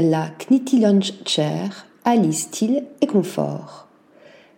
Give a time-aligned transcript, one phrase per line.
[0.00, 3.88] la Knitty Lounge Chair allie style et confort.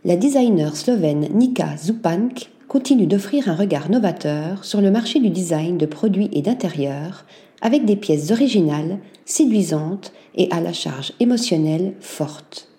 [0.04, 5.79] La designer slovène Nika Zupank continue d'offrir un regard novateur sur le marché du design
[5.79, 7.24] de produits et d'intérieur
[7.62, 12.70] avec des pièces originales, séduisantes et à la charge émotionnelle forte.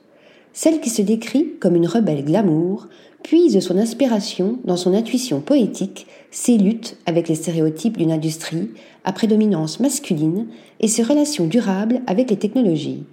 [0.53, 2.87] Celle qui se décrit comme une rebelle glamour
[3.23, 8.69] puise son inspiration dans son intuition poétique, ses luttes avec les stéréotypes d'une industrie
[9.03, 10.47] à prédominance masculine
[10.79, 13.05] et ses relations durables avec les technologies.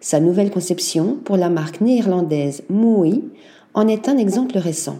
[0.00, 3.22] Sa nouvelle conception pour la marque néerlandaise Mooi
[3.74, 4.98] en est un exemple récent.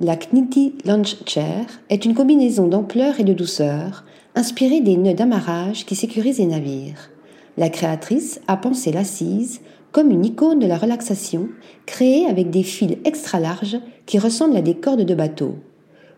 [0.00, 5.86] La Knitty Lunch Chair est une combinaison d'ampleur et de douceur, inspirée des nœuds d'amarrage
[5.86, 7.10] qui sécurisent les navires.
[7.56, 9.60] La créatrice a pensé l'assise
[9.94, 11.48] comme une icône de la relaxation,
[11.86, 15.54] créée avec des fils extra larges qui ressemblent à des cordes de bateau.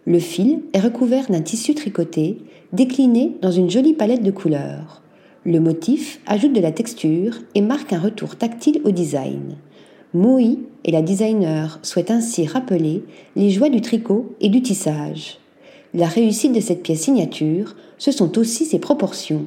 [0.07, 2.39] Le fil est recouvert d'un tissu tricoté,
[2.73, 5.03] décliné dans une jolie palette de couleurs.
[5.45, 9.57] Le motif ajoute de la texture et marque un retour tactile au design.
[10.15, 13.05] Moï et la designer souhaitent ainsi rappeler
[13.37, 15.37] les joies du tricot et du tissage.
[15.93, 19.45] La réussite de cette pièce signature, ce sont aussi ses proportions,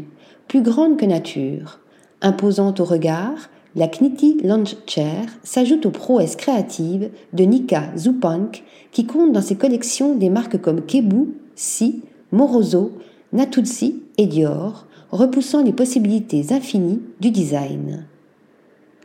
[0.47, 1.80] plus grandes que nature.
[2.22, 9.06] Imposante au regard, la Knitty Lounge Chair s'ajoute aux prouesses créatives de Nika Zupank qui
[9.06, 12.94] compte dans ses collections des marques comme Kebu, Si, Moroso,
[13.31, 18.06] Natuzzi et Dior, repoussant les possibilités infinies du design.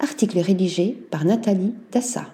[0.01, 2.27] Article rédigé par Nathalie Dassa.